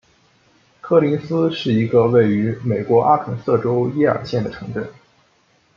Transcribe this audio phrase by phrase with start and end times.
[0.81, 4.89] 科林斯是一个位于美国阿肯色州耶尔县的城镇。